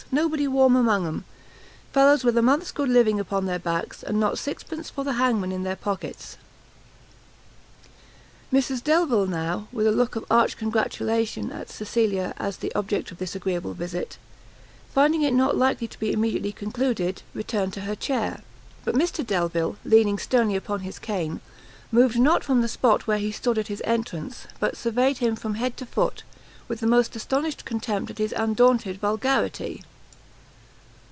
[0.13, 1.23] nobody warm among 'em;
[1.93, 5.53] fellows with a month's good living upon their backs, and not sixpence for the hangman
[5.53, 6.35] in their pockets!"
[8.51, 13.19] Mrs Delvile now, with a look of arch congratulation at Cecilia as the object of
[13.19, 14.17] this agreeable visit,
[14.93, 18.41] finding it not likely to be immediately concluded, returned to her chair;
[18.83, 21.39] but Mr Delvile, leaning sternly upon his cane,
[21.89, 25.53] moved not from the spot where he stood at his entrance, but surveyed him from
[25.53, 26.23] head to foot,
[26.67, 29.85] with the most astonished contempt at his undaunted vulgarity.